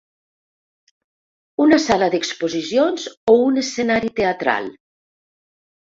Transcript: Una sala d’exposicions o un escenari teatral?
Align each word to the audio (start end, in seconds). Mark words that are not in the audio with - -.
Una 1.67 1.79
sala 1.83 2.09
d’exposicions 2.15 3.07
o 3.35 3.39
un 3.51 3.63
escenari 3.65 4.11
teatral? 4.23 4.71